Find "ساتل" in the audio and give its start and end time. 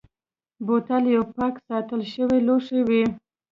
1.67-2.01